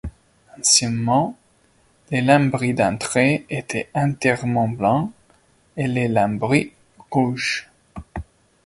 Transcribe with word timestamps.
Anciennement 0.57 1.37
les 2.09 2.21
lambris 2.21 2.73
d'entrées 2.73 3.45
était 3.51 3.87
entièrement 3.93 4.67
blanc 4.67 5.11
et 5.77 5.85
les 5.87 6.07
lambris 6.07 6.73
rouge. 7.11 7.69